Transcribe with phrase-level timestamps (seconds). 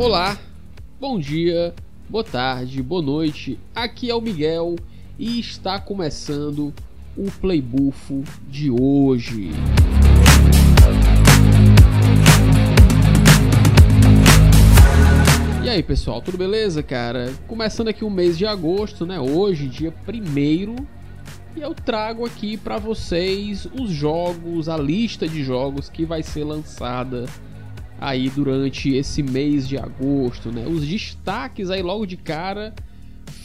[0.00, 0.38] Olá,
[1.00, 1.74] bom dia,
[2.08, 3.58] boa tarde, boa noite.
[3.74, 4.76] Aqui é o Miguel
[5.18, 6.72] e está começando
[7.16, 9.50] o Playbufo de hoje.
[15.64, 17.34] E aí pessoal, tudo beleza, cara?
[17.48, 19.18] Começando aqui o mês de agosto, né?
[19.18, 20.76] Hoje, dia 1
[21.56, 26.44] e eu trago aqui para vocês os jogos, a lista de jogos que vai ser
[26.44, 27.26] lançada
[28.00, 30.66] aí durante esse mês de agosto, né?
[30.66, 32.74] Os destaques aí logo de cara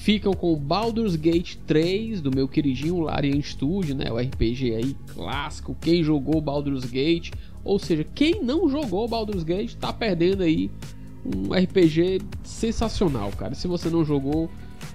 [0.04, 4.12] ficam com Baldur's Gate 3 do meu queridinho Larian Studio, né?
[4.12, 5.76] O RPG aí clássico.
[5.80, 7.32] Quem jogou Baldur's Gate,
[7.64, 10.70] ou seja, quem não jogou Baldur's Gate tá perdendo aí
[11.26, 13.56] um RPG sensacional, cara.
[13.56, 14.52] Se você não jogou,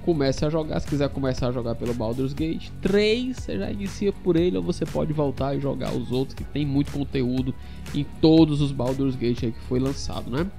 [0.09, 0.81] comece a jogar.
[0.81, 4.63] Se quiser começar a jogar pelo Baldur's Gate 3, você já inicia por ele ou
[4.63, 7.55] você pode voltar e jogar os outros que tem muito conteúdo
[7.95, 10.51] em todos os Baldur's Gate que foi lançado, né?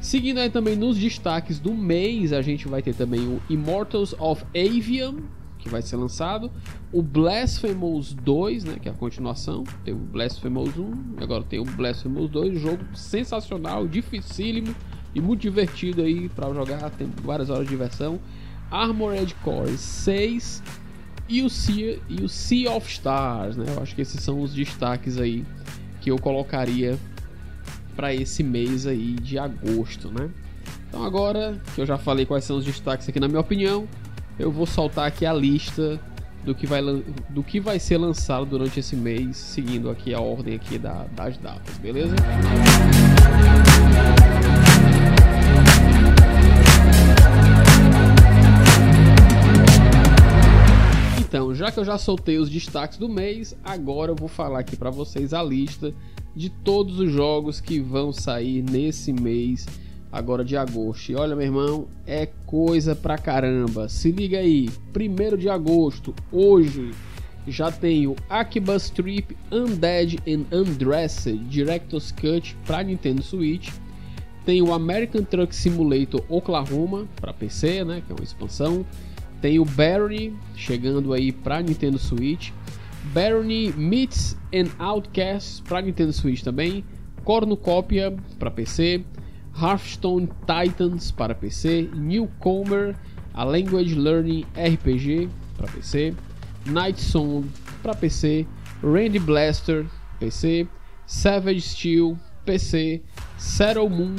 [0.00, 4.42] Seguindo aí também nos destaques do mês, a gente vai ter também o Immortals of
[4.56, 5.18] Avium,
[5.58, 6.50] que vai ser lançado,
[6.90, 11.64] o Blasphemous 2, né, que é a continuação, tem o Blasphemous 1, agora tem o
[11.64, 14.74] Blasphemous 2, jogo sensacional, dificílimo
[15.14, 18.18] e muito divertido aí para jogar, tem várias horas de diversão.
[18.70, 20.62] Armored Core 6
[21.28, 23.66] e o Sea, e o sea of Stars, né?
[23.68, 25.44] Eu acho que esses são os destaques aí
[26.00, 26.98] que eu colocaria
[27.94, 30.30] para esse mês aí de agosto, né?
[30.88, 33.86] Então agora que eu já falei quais são os destaques aqui na minha opinião,
[34.38, 36.00] eu vou soltar aqui a lista
[36.44, 36.80] do que vai,
[37.28, 41.36] do que vai ser lançado durante esse mês, seguindo aqui a ordem aqui da, das
[41.36, 42.14] datas, beleza?
[51.68, 54.88] Já que eu já soltei os destaques do mês, agora eu vou falar aqui para
[54.88, 55.92] vocês a lista
[56.34, 59.66] de todos os jogos que vão sair nesse mês
[60.10, 61.12] agora de agosto.
[61.12, 63.86] E olha, meu irmão, é coisa pra caramba.
[63.86, 66.92] Se liga aí, 1 de agosto, hoje,
[67.46, 73.70] já tem o Akiba Strip Undead and Undressed Director's Cut para Nintendo Switch.
[74.46, 78.86] Tem o American Truck Simulator Oklahoma para PC, né, que é uma expansão.
[79.40, 82.50] Tem o Barony chegando aí para Nintendo Switch.
[83.12, 86.84] Barony Meets and Outcasts para Nintendo Switch também.
[87.24, 89.04] Cornucópia para PC.
[89.60, 91.88] Hearthstone Titans para PC.
[91.94, 92.96] Newcomer,
[93.34, 96.14] a Language Learning RPG para PC.
[96.66, 97.46] Night Song
[97.82, 98.46] para PC.
[98.82, 99.86] Randy Blaster
[100.18, 100.66] PC.
[101.06, 103.02] Savage Steel PC.
[103.36, 104.16] Settle Moon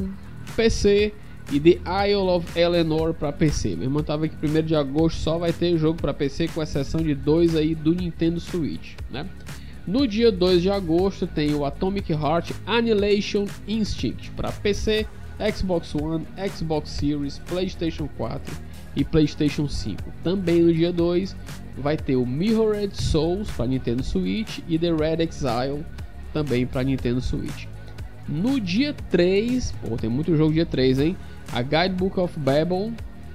[0.56, 1.14] PC
[1.52, 3.76] e The Isle of Eleanor para PC.
[3.76, 7.02] Meu irmão tava aqui 1 de agosto só vai ter jogo para PC com exceção
[7.02, 9.26] de dois aí do Nintendo Switch, né?
[9.88, 15.08] No dia 2 de agosto tem o Atomic Heart Annihilation Instinct para PC,
[15.56, 18.56] Xbox One, Xbox Series, PlayStation 4
[18.96, 20.02] e PlayStation 5.
[20.24, 21.36] Também no dia 2
[21.78, 25.84] vai ter o Mirrored Souls para Nintendo Switch e The Red Exile
[26.34, 27.66] também para Nintendo Switch.
[28.28, 31.18] No dia 3, pô, tem muito jogo dia 3, hein?
[31.54, 32.94] A Guidebook of Babel,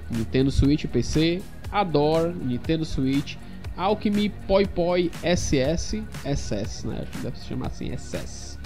[0.09, 3.35] Nintendo Switch PC, Adore, Nintendo Switch,
[3.75, 7.05] Alchemy Poi Poi SS, SS, né?
[7.21, 8.57] Deve se chamar assim, SS.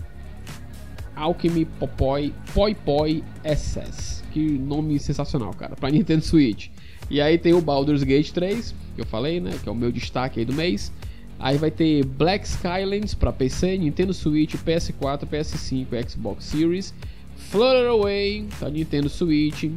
[1.15, 4.23] Alchemy Popoi Poi Poi SS.
[4.31, 6.69] Que nome sensacional, cara, para Nintendo Switch.
[7.09, 9.91] E aí tem o Baldur's Gate 3, que eu falei, né, que é o meu
[9.91, 10.91] destaque aí do mês.
[11.39, 16.93] Aí vai ter Black Skylands para PC, Nintendo Switch, PS4, PS5 e Xbox Series.
[17.39, 19.71] Flutter Away para Nintendo Switch.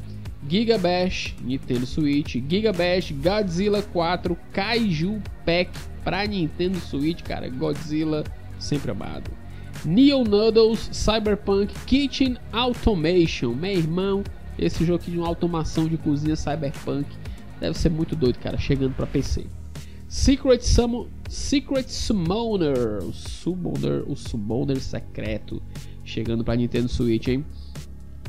[0.48, 2.36] Giga Bash, Nintendo Switch.
[2.48, 5.70] Giga Bash Godzilla 4 Kaiju Pack
[6.04, 7.48] para Nintendo Switch, cara.
[7.48, 8.24] Godzilla
[8.58, 9.30] sempre amado.
[9.84, 13.54] Neo Noodles Cyberpunk Kitchen Automation.
[13.54, 14.24] Meu irmão,
[14.58, 17.06] esse jogo aqui de uma automação de cozinha Cyberpunk
[17.60, 18.58] deve ser muito doido, cara.
[18.58, 19.46] Chegando para PC.
[20.08, 25.62] Secret, Summon, Secret Summoner, o Summoner, o Summoner secreto,
[26.04, 27.44] chegando para Nintendo Switch, hein?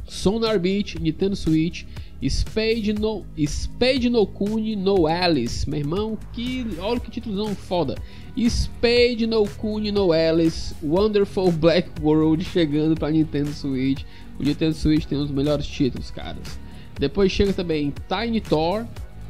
[0.07, 1.85] Sonar Beat, Nintendo Switch,
[2.29, 7.95] Spade no, Spade no Kuni no Alice, meu irmão, que olha que títulozão foda.
[8.37, 14.03] Spade no Kuni no Alice, Wonderful Black World chegando para Nintendo Switch.
[14.39, 16.59] O Nintendo Switch tem os melhores títulos, caras.
[16.99, 18.85] Depois chega também Tiny Thor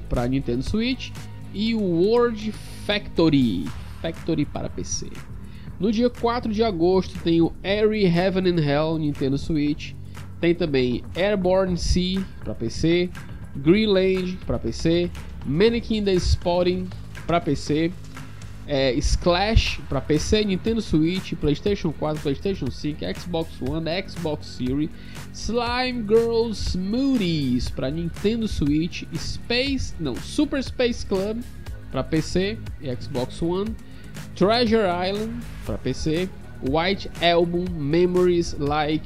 [0.10, 1.12] para Nintendo Switch
[1.54, 2.52] e o World
[2.86, 3.66] Factory,
[4.02, 5.08] Factory para PC.
[5.84, 9.94] No dia 4 de agosto tem o Airy Heaven and Hell Nintendo Switch.
[10.40, 13.10] Tem também Airborne Sea para PC,
[13.58, 15.12] Greenland para PC,
[15.46, 16.88] Mannequin the Spotting
[17.28, 17.92] para PC,
[18.66, 24.90] é, Splash para PC, Nintendo Switch, PlayStation 4, PlayStation 5, Xbox One, Xbox Series,
[25.34, 31.42] Slime Girls Smoothies para Nintendo Switch, Space, não, Super Space Club
[31.92, 33.76] para PC e Xbox One,
[34.36, 36.30] Treasure Island para PC,
[36.70, 39.06] White Album Memories Like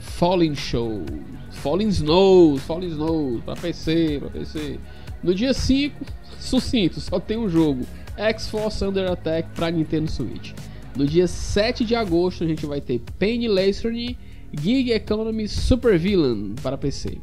[0.00, 1.04] Falling Show,
[1.50, 4.78] Falling Snows, Falling Snows para PC, para PC.
[5.22, 6.04] No dia 5,
[6.38, 7.86] sucinto, só tem um jogo.
[8.16, 10.52] X-Force Under Attack para Nintendo Switch.
[10.96, 14.16] No dia 7 de agosto a gente vai ter Penny Lacerny
[14.60, 17.18] Gig Economy Super Villain para PC.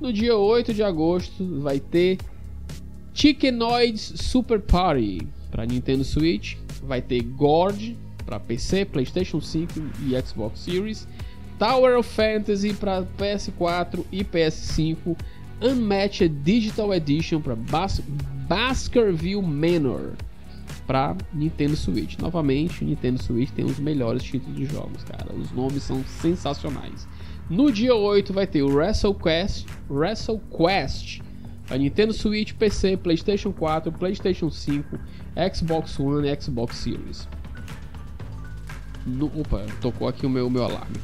[0.00, 2.18] No dia 8 de agosto vai ter
[3.14, 6.56] Chickenoids Super Party para Nintendo Switch.
[6.82, 9.72] Vai ter Gorge para PC, PlayStation 5
[10.02, 11.06] e Xbox Series.
[11.58, 15.16] Tower of Fantasy para PS4 e PS5.
[15.62, 18.02] Unmatched Digital Edition para Bas
[18.46, 20.12] Baskerville Manor
[20.86, 22.16] para Nintendo Switch.
[22.18, 25.34] Novamente, Nintendo Switch tem os melhores títulos de jogos, cara.
[25.34, 27.08] Os nomes são sensacionais.
[27.50, 31.22] No dia 8 vai ter o WrestleQuest, WrestleQuest
[31.66, 34.98] para Nintendo Switch, PC, PlayStation 4, PlayStation 5,
[35.54, 37.28] Xbox One e Xbox Series.
[39.04, 40.96] No, opa, tocou aqui o meu, meu alarme.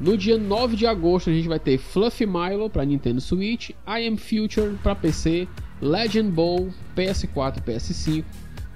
[0.00, 4.06] No dia 9 de agosto a gente vai ter Fluffy Milo para Nintendo Switch, I
[4.08, 5.46] Am Future para PC,
[5.80, 8.24] Legend Ball PS4 e PS5,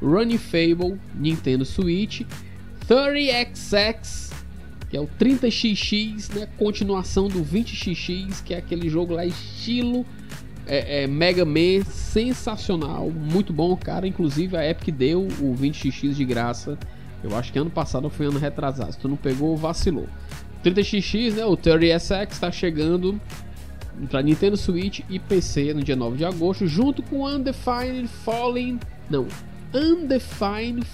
[0.00, 2.22] Running Fable Nintendo Switch,
[2.86, 4.28] 30XX
[4.88, 10.04] que é o 30XX, né, continuação do 20XX, que é aquele jogo lá estilo
[10.68, 14.06] é, é, Mega Man, sensacional, muito bom, cara.
[14.06, 16.78] Inclusive a Epic deu o 20XX de graça.
[17.24, 18.92] Eu acho que ano passado foi ano retrasado.
[18.92, 20.06] Se tu não pegou, vacilou.
[20.64, 23.20] 30XX, né, o 30SX está chegando
[24.10, 28.78] para Nintendo Switch e PC no dia 9 de agosto, junto com Undefined Falling,
[29.10, 29.26] não,
[29.74, 30.86] Undefined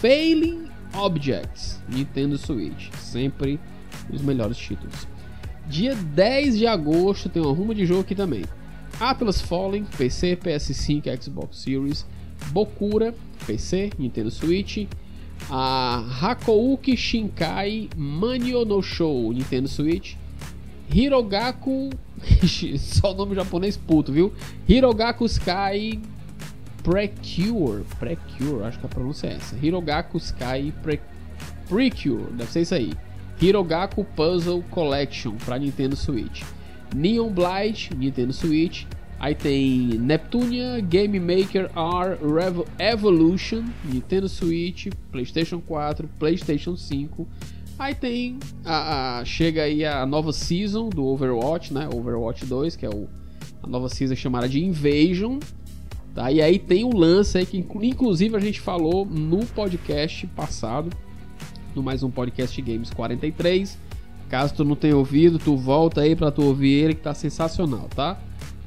[0.00, 3.58] Failing Objects, Nintendo Switch, sempre
[4.12, 5.08] os melhores títulos.
[5.66, 8.44] Dia 10 de agosto tem uma ruma de jogo aqui também.
[9.00, 12.06] Atlas Fallen, PC, PS5, Xbox Series,
[12.52, 13.14] Bokura,
[13.46, 14.86] PC, Nintendo Switch,
[15.50, 20.16] a Hakouki Shinkai Manio no Show, Nintendo Switch,
[20.92, 21.90] Hirogaku,
[22.78, 24.32] só o nome japonês puto, viu?
[24.68, 26.00] Hirogaku Sky
[26.82, 29.56] Precure, Precure, acho que a pronúncia é essa.
[29.56, 31.00] Hirogaku Sky Pre
[31.68, 32.92] Precure, deve ser isso aí.
[33.40, 36.42] Hirogaku Puzzle Collection para Nintendo Switch.
[36.94, 38.84] Neon Blight, Nintendo Switch.
[39.18, 47.28] Aí tem Neptunia Game Maker R Revo Evolution, Nintendo Switch, PlayStation 4, PlayStation 5.
[47.78, 51.88] Aí tem a, a, chega aí a nova season do Overwatch, né?
[51.92, 53.08] Overwatch 2, que é o,
[53.62, 55.38] a nova season chamada de Invasion.
[56.14, 56.32] Tá?
[56.32, 60.90] E aí tem o lance aí que inclusive a gente falou no podcast passado,
[61.74, 63.78] no mais um podcast Games 43.
[64.30, 67.88] Caso tu não tenha ouvido, tu volta aí para tu ouvir ele que tá sensacional,
[67.94, 68.16] tá?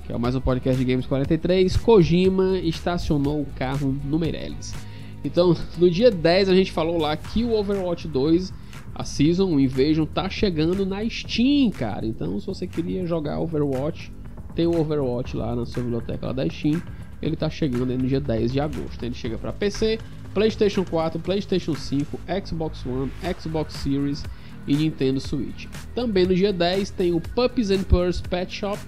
[0.05, 1.77] Que é mais um podcast de Games 43.
[1.77, 4.75] Kojima estacionou o carro no Meirelles.
[5.23, 8.53] Então, no dia 10 a gente falou lá que o Overwatch 2,
[8.93, 12.05] a Season, o Invasion, tá chegando na Steam, cara.
[12.05, 14.11] Então, se você queria jogar Overwatch,
[14.53, 16.81] tem o Overwatch lá na sua biblioteca lá da Steam
[17.25, 19.03] ele está chegando no dia 10 de agosto.
[19.03, 19.97] Ele chega para PC,
[20.33, 24.23] PlayStation 4, PlayStation 5, Xbox One, Xbox Series
[24.67, 25.67] e Nintendo Switch.
[25.93, 28.79] Também no dia 10 tem o Puppies and Purrs Pet Shop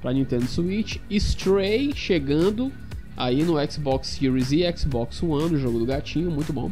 [0.00, 2.72] para Nintendo Switch, Stray chegando
[3.16, 6.70] aí no Xbox Series e Xbox One, o jogo do gatinho, muito bom.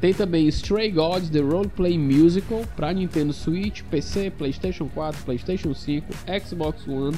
[0.00, 6.06] Tem também Stray Gods The Roleplay Musical para Nintendo Switch, PC, PlayStation 4, PlayStation 5,
[6.44, 7.16] Xbox One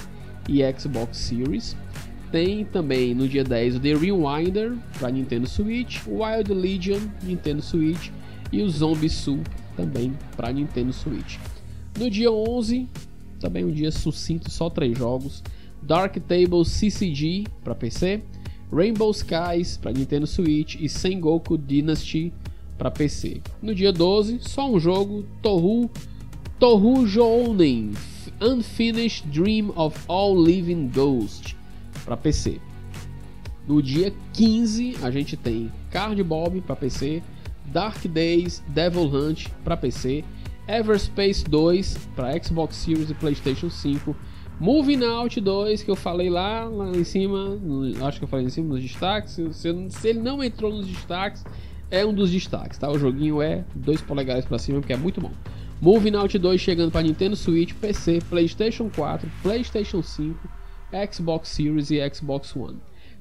[0.49, 1.77] e Xbox Series.
[2.31, 8.11] Tem também no dia 10 o The Rewinder para Nintendo Switch, Wild Legion Nintendo Switch
[8.53, 11.39] e o Zombie Soup também para Nintendo Switch.
[11.99, 12.89] No dia 11,
[13.39, 15.43] também um dia sucinto, só três jogos:
[15.83, 18.23] Dark Table CCG para PC,
[18.73, 22.33] Rainbow Skies para Nintendo Switch e Sengoku Dynasty
[22.77, 23.41] para PC.
[23.63, 25.91] No dia 12, só um jogo: Tohu
[26.59, 27.93] Tohu Jounen
[28.41, 31.55] Unfinished Dream of All Living Ghosts
[32.05, 32.61] para PC.
[33.67, 37.23] No dia 15 a gente tem Card Bob para PC,
[37.67, 40.25] Dark Days, Devil Hunt para PC,
[40.69, 44.17] Everspace 2 para Xbox Series e PlayStation 5,
[44.61, 48.47] Moving Out 2 que eu falei lá, lá em cima, no, acho que eu falei
[48.47, 49.33] em cima nos destaques.
[49.33, 51.45] Se, se, ele não entrou nos destaques,
[51.91, 52.91] é um dos destaques, tá?
[52.91, 55.33] O joguinho é 2 polegadas para cima porque é muito bom.
[55.81, 60.49] Moving Out 2 chegando para Nintendo Switch, PC, PlayStation 4, PlayStation 5
[61.13, 62.79] Xbox Series e Xbox One.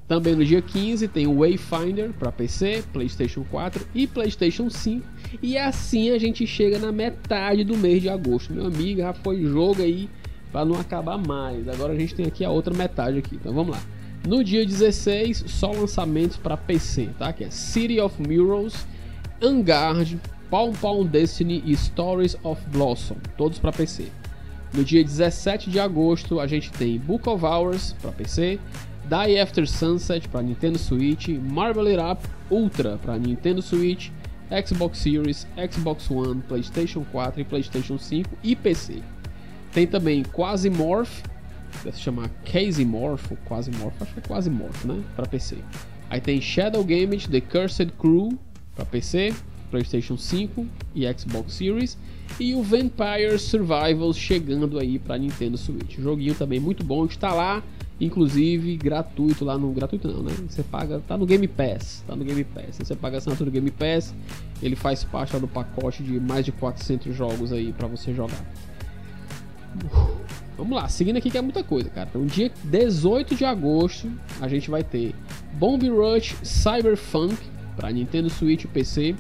[0.08, 5.06] Também no dia 15 tem o Wayfinder para PC, PlayStation 4 e PlayStation 5.
[5.42, 8.54] E assim a gente chega na metade do mês de agosto.
[8.54, 10.10] Meu amigo, já foi jogo aí
[10.52, 11.68] para não acabar mais.
[11.68, 13.36] Agora a gente tem aqui a outra metade aqui.
[13.36, 13.82] Então vamos lá.
[14.28, 17.34] No dia 16, só lançamentos para PC, tá?
[17.34, 18.86] Que é City of Mirrors,
[19.42, 20.18] Angard,
[20.50, 24.08] Palm Palm Destiny e Stories of Blossom, todos para PC.
[24.74, 28.60] No dia 17 de agosto, a gente tem Book of Hours para PC,
[29.10, 34.12] Die After Sunset para Nintendo Switch, Marvel It Up Ultra para Nintendo Switch,
[34.66, 39.02] Xbox Series, Xbox One, PlayStation 4 e PlayStation 5 e PC.
[39.72, 41.24] Tem também Quasimorph,
[41.84, 45.04] deve se chamar Casey Morph, ou Quasimorph, acho que é Quasimorph, né?
[45.16, 45.58] Para PC.
[46.10, 48.38] Aí tem Shadow Gamage The Cursed Crew
[48.76, 49.34] para PC,
[49.72, 51.98] PlayStation 5 e Xbox Series.
[52.40, 55.98] E o Vampire Survivals chegando aí para Nintendo Switch.
[56.00, 57.62] Joguinho também muito bom, está lá
[58.00, 60.34] inclusive gratuito lá no gratuito não, né?
[60.48, 62.78] Você paga, tá no Game Pass, tá no Game Pass.
[62.78, 64.14] Você paga assinatura do Game Pass,
[64.62, 68.44] ele faz parte do pacote de mais de 400 jogos aí para você jogar.
[70.58, 72.10] Vamos lá, seguindo aqui que é muita coisa, cara.
[72.10, 75.16] Então, dia 18 de agosto, a gente vai ter
[75.54, 77.36] Bomb Rush Cyberpunk
[77.76, 79.16] para Nintendo Switch e PC.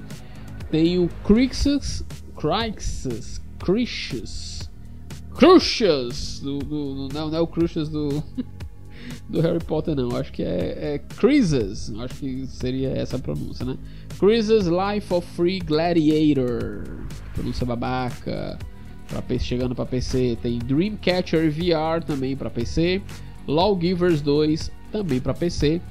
[0.69, 2.03] Tem o Crixus,
[2.35, 4.69] Crixus, Crixus,
[5.35, 8.23] Crucius, do, do, do, não, não é o Crucius do
[9.29, 10.15] do Harry Potter, não.
[10.15, 11.01] Acho que é, é.
[11.99, 13.77] Acho que seria essa a pronúncia, né?
[14.19, 16.83] Crisis Life of Free Gladiator.
[17.33, 18.57] Pronúncia babaca.
[19.07, 20.37] Pra, chegando para PC.
[20.41, 23.01] Tem Dreamcatcher VR também para PC.
[23.47, 25.81] Lawgivers 2 também para PC.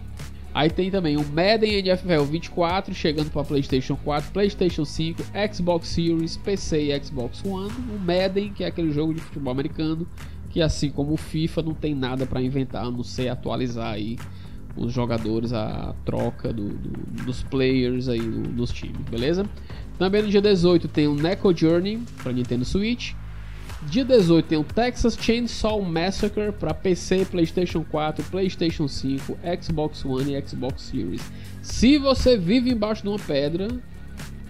[0.54, 6.36] Aí tem também o Madden NFL 24 chegando para PlayStation 4, PlayStation 5, Xbox Series,
[6.36, 7.72] PC e Xbox One.
[7.94, 10.06] O Madden, que é aquele jogo de futebol americano
[10.52, 14.18] que assim como o FIFA não tem nada para inventar, a não ser atualizar aí
[14.76, 19.46] os jogadores, a troca do, do, dos players aí dos times, beleza?
[19.98, 23.14] Também no dia 18 tem o Neko Journey para Nintendo Switch.
[23.88, 30.34] Dia 18 tem o Texas Chainsaw Massacre para PC, PlayStation 4, PlayStation 5, Xbox One
[30.34, 31.20] e Xbox Series.
[31.60, 33.68] Se você vive embaixo de uma pedra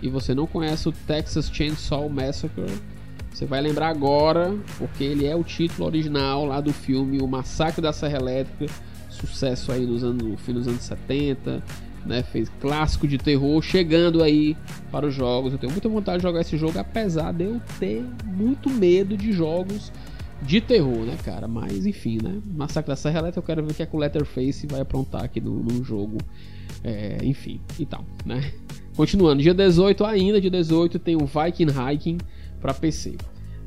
[0.03, 2.67] e você não conhece o Texas Chainsaw Massacre,
[3.33, 7.81] você vai lembrar agora, porque ele é o título original lá do filme O Massacre
[7.81, 8.73] da Serra Elétrica,
[9.09, 11.63] sucesso aí nos anos, no fim dos anos 70,
[12.07, 12.23] né?
[12.23, 14.57] Fez clássico de terror, chegando aí
[14.91, 15.53] para os jogos.
[15.53, 19.33] Eu tenho muita vontade de jogar esse jogo, apesar de eu ter muito medo de
[19.33, 19.93] jogos
[20.43, 21.47] de terror, né, cara?
[21.47, 22.41] Mas enfim, né?
[22.55, 25.63] Massacre da Serra Elétrica, eu quero ver o que a Letterface vai aprontar aqui no,
[25.63, 26.19] no jogo.
[26.85, 28.53] É, enfim, e tal, né?
[28.97, 32.19] Continuando, dia 18 ainda, dia 18 tem o Viking Hiking
[32.61, 33.17] para PC.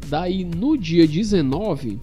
[0.08, 1.98] Daí no dia 19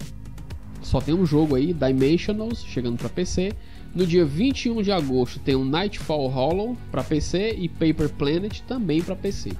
[0.81, 3.53] só tem um jogo aí, Dimensionals, chegando para PC.
[3.95, 9.01] No dia 21 de agosto tem o Nightfall Hollow para PC e Paper Planet também
[9.01, 9.51] para PC.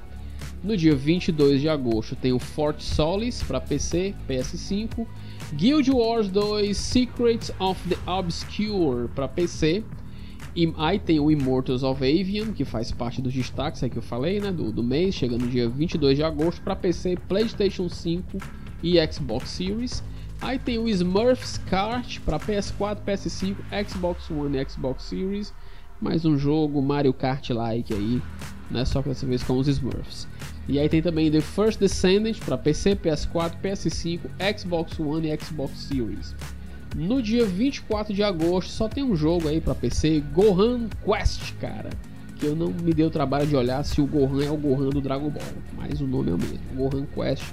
[0.62, 5.06] No dia 22 de agosto tem o Fort Solis para PC, PS5,
[5.52, 9.84] Guild Wars 2 Secrets of the Obscure para PC
[10.56, 14.02] e aí tem o Immortals of Avian, que faz parte dos destaques aí que eu
[14.02, 18.38] falei, né, do, do mês, chegando no dia 22 de agosto para PC, PlayStation 5
[18.82, 20.02] e Xbox Series.
[20.44, 23.56] Aí tem o Smurfs Kart para PS4, PS5,
[23.88, 25.54] Xbox One e Xbox Series.
[25.98, 28.20] Mais um jogo Mario Kart like aí,
[28.70, 30.28] né, só que dessa vez com os Smurfs.
[30.68, 34.20] E aí tem também The First Descendant para PC, PS4, PS5,
[34.58, 36.36] Xbox One e Xbox Series.
[36.94, 41.88] No dia 24 de agosto só tem um jogo aí para PC, Gohan Quest, cara.
[42.36, 44.90] Que eu não me dei o trabalho de olhar se o Gohan é o Gohan
[44.90, 45.42] do Dragon Ball,
[45.74, 46.60] mas o nome é o mesmo.
[46.76, 47.44] Gohan Quest,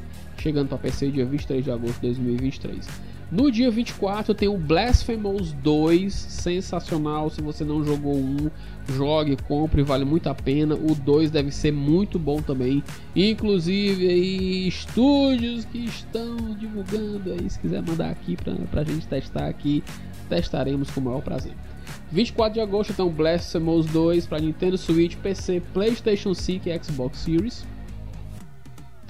[0.41, 2.87] chegando para PC dia 23 de agosto de 2023.
[3.31, 7.29] No dia 24 tem o Blasphemous 2, sensacional.
[7.29, 8.49] Se você não jogou um,
[8.89, 10.75] jogue, compre, vale muito a pena.
[10.75, 12.83] O 2 deve ser muito bom também.
[13.15, 19.47] Inclusive aí estúdios que estão divulgando aí, se quiser mandar aqui pra, pra gente testar
[19.47, 19.81] aqui,
[20.27, 21.53] testaremos com o maior prazer.
[22.11, 27.19] 24 de agosto tem o Blasphemous 2 para Nintendo Switch, PC, PlayStation 5 e Xbox
[27.19, 27.65] Series.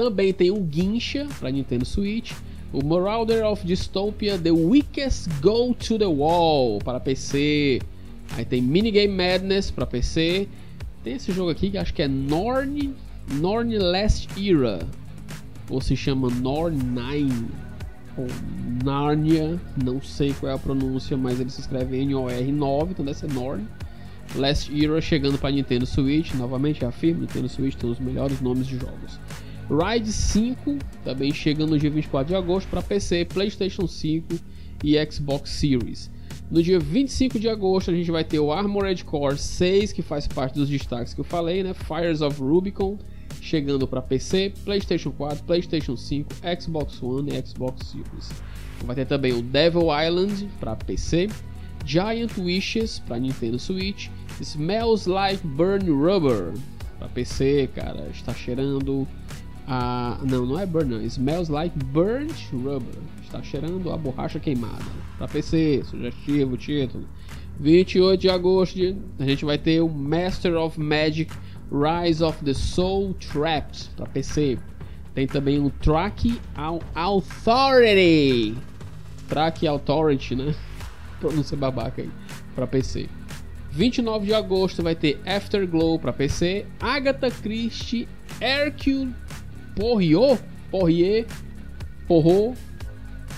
[0.01, 2.31] Também tem o Guincha para Nintendo Switch
[2.73, 7.79] o Marauder of Dystopia The Weakest Go to the Wall para PC.
[8.35, 10.47] Aí tem Minigame Madness para PC.
[11.03, 12.95] Tem esse jogo aqui que acho que é Norn,
[13.33, 14.79] Norn Last Era.
[15.69, 17.29] Ou se chama Norn 9.
[18.17, 18.27] Ou
[18.83, 19.61] Narnia.
[19.85, 23.67] Não sei qual é a pronúncia, mas ele se escreve N-O-R-9, então deve ser Norn.
[24.35, 26.33] Last Era chegando para Nintendo Switch.
[26.33, 29.19] Novamente afirmo, Nintendo Switch tem os melhores nomes de jogos.
[29.69, 34.39] Ride 5 também chegando no dia 24 de agosto para PC, PlayStation 5
[34.83, 36.09] e Xbox Series.
[36.49, 40.27] No dia 25 de agosto a gente vai ter o Armored Core 6, que faz
[40.27, 41.73] parte dos destaques que eu falei, né?
[41.73, 42.97] Fires of Rubicon,
[43.39, 48.29] chegando para PC, PlayStation 4, PlayStation 5, Xbox One e Xbox Series.
[48.83, 51.29] Vai ter também o Devil Island para PC,
[51.85, 54.09] Giant Wishes para Nintendo Switch,
[54.41, 56.53] Smells Like Burn Rubber
[56.99, 59.07] para PC, cara, está cheirando
[59.71, 64.83] a não, não é burn, não, Smells Like Burnt Rubber, está cheirando a borracha queimada
[65.17, 67.05] para PC, sugestivo título.
[67.57, 68.77] 28 de agosto
[69.17, 71.31] a gente vai ter o Master of Magic
[71.71, 74.59] Rise of the Soul Trapped para PC.
[75.13, 76.37] Tem também o Track
[76.93, 78.57] Authority.
[79.29, 80.53] Track Authority, né?
[81.21, 82.09] Pronúncia babaca aí.
[82.55, 83.07] Para PC.
[83.71, 86.65] 29 de agosto vai ter Afterglow para PC.
[86.81, 88.05] Agatha Christie
[88.41, 89.13] Hercule
[89.75, 90.41] Poirot.
[90.69, 91.25] Poirier.
[92.07, 92.53] Porro.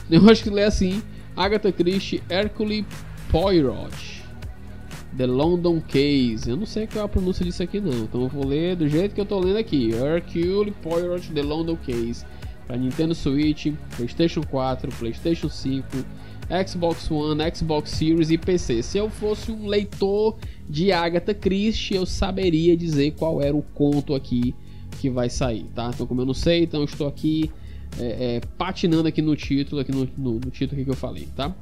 [0.09, 1.01] Eu acho que lê assim.
[1.35, 2.85] Agatha Christie Hercule
[3.29, 4.23] Poirot.
[5.17, 6.49] The London Case.
[6.49, 8.03] Eu não sei qual é a pronúncia disso aqui não.
[8.03, 9.91] Então eu vou ler do jeito que eu tô lendo aqui.
[9.91, 12.25] Hercule Poirot The London Case.
[12.65, 15.85] Para Nintendo Switch, PlayStation 4, PlayStation 5,
[16.65, 18.81] Xbox One, Xbox Series e PC.
[18.81, 20.37] Se eu fosse um leitor
[20.69, 24.55] de Agatha Christie, eu saberia dizer qual era o conto aqui
[25.03, 25.91] que vai sair, tá?
[25.93, 27.51] Então como eu não sei, então estou aqui
[27.99, 31.53] é, é, patinando aqui no título, aqui no, no, no título que eu falei, tá?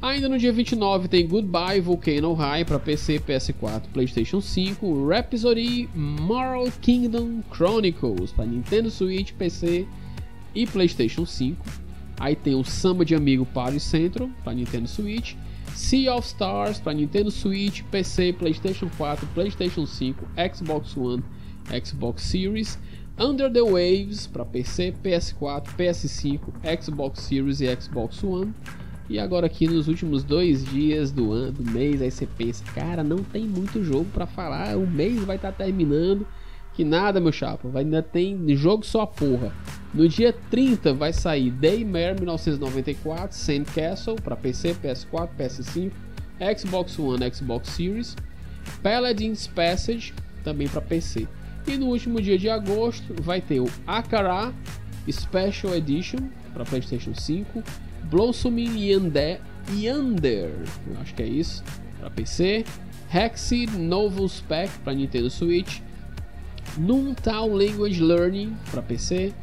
[0.00, 6.70] Ainda no dia 29 tem Goodbye Volcano High para PC, PS4, PlayStation 5, Rhapsody Moral
[6.80, 9.84] Kingdom Chronicles para Nintendo Switch, PC
[10.54, 11.60] e PlayStation 5.
[12.20, 15.34] Aí tem o Samba de Amigo Party Central para Nintendo Switch,
[15.74, 21.24] Sea of Stars para Nintendo Switch, PC, PlayStation 4, PlayStation 5, Xbox One,
[21.70, 22.78] Xbox Series,
[23.18, 26.40] Under the Waves para PC, PS4, PS5,
[26.80, 28.54] Xbox Series e Xbox One.
[29.08, 33.02] E agora aqui nos últimos dois dias do ano, do mês, aí você pensa, cara,
[33.02, 36.26] não tem muito jogo para falar, o mês vai estar tá terminando.
[36.74, 39.52] Que nada, meu chapa, vai, ainda tem jogo só porra.
[39.92, 45.90] No dia 30 vai sair Daymare 1994 Sandcastle para PC, PS4, PS5,
[46.56, 48.14] Xbox One, Xbox Series,
[48.80, 51.26] Paladin's Passage também para PC.
[51.68, 54.54] E no último dia de agosto vai ter o Akara
[55.10, 56.18] Special Edition
[56.54, 57.62] para PlayStation 5,
[58.04, 59.38] Blossoming Yonder,
[59.74, 60.50] Yonder,
[61.02, 61.62] acho que é isso,
[62.00, 62.64] para PC,
[63.12, 65.80] Hexed Novus Pack para Nintendo Switch,
[66.78, 69.34] Noontown Language Learning para PC.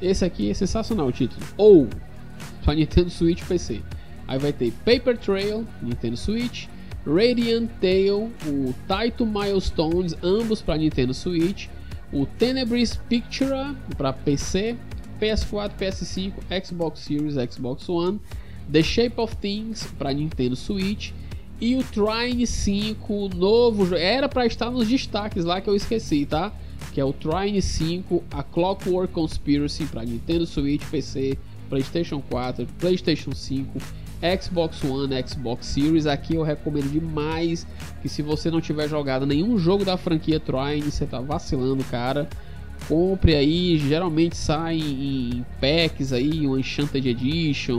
[0.00, 1.44] Esse aqui é sensacional o título.
[1.56, 1.88] Ou
[2.64, 3.82] para Nintendo Switch PC.
[4.28, 6.66] Aí vai ter Paper Trail, Nintendo Switch,
[7.06, 11.68] Radiant Tail, o Taito Milestones, ambos para Nintendo Switch,
[12.12, 14.76] o Tenebris Picture para PC,
[15.20, 16.32] PS4, PS5,
[16.64, 18.20] Xbox Series, Xbox One,
[18.70, 21.12] The Shape of Things para Nintendo Switch
[21.60, 23.94] e o Trine 5, novo.
[23.94, 26.52] Era para estar nos destaques lá que eu esqueci, tá?
[26.92, 31.38] Que é o Trine 5, a Clockwork Conspiracy para Nintendo Switch, PC,
[31.68, 33.78] PlayStation 4, PlayStation 5,
[34.40, 36.06] Xbox One, Xbox Series.
[36.06, 37.66] Aqui eu recomendo demais
[38.00, 42.28] que se você não tiver jogado nenhum jogo da franquia Trine, você tá vacilando, cara
[42.88, 47.78] compre aí, geralmente sai em packs aí, um Enchanted Edition,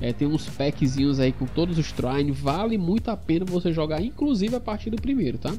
[0.00, 4.02] é, tem uns packzinhos aí com todos os Trine, vale muito a pena você jogar,
[4.02, 5.52] inclusive a partir do primeiro, tá?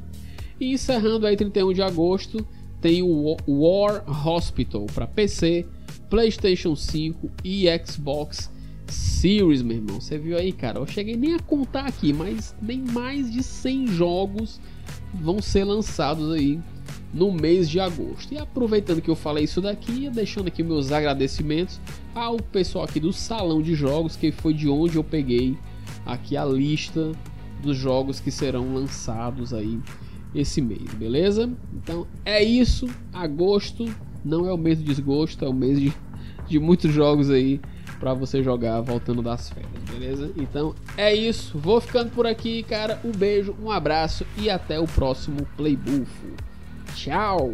[0.59, 2.45] E encerrando aí 31 de agosto,
[2.81, 5.65] tem o War Hospital para PC,
[6.09, 8.49] PlayStation 5 e Xbox
[9.19, 9.99] Series, meu irmão.
[9.99, 10.79] Você viu aí, cara?
[10.79, 14.61] Eu cheguei nem a contar aqui, mas nem mais de 100 jogos
[15.13, 16.57] vão ser lançados aí
[17.13, 18.33] no mês de agosto.
[18.33, 21.81] E aproveitando que eu falei isso daqui, deixando aqui meus agradecimentos
[22.15, 25.57] ao pessoal aqui do Salão de Jogos, que foi de onde eu peguei
[26.05, 27.11] aqui a lista
[27.61, 29.81] dos jogos que serão lançados aí
[30.33, 31.51] esse mês, beleza?
[31.73, 33.85] Então é isso, agosto
[34.23, 35.93] não é o mês do desgosto, é o mês de,
[36.47, 37.59] de muitos jogos aí
[37.99, 40.31] para você jogar voltando das férias, beleza?
[40.37, 42.99] Então é isso, vou ficando por aqui, cara.
[43.03, 46.27] Um beijo, um abraço e até o próximo Playbufo.
[46.95, 47.53] Tchau!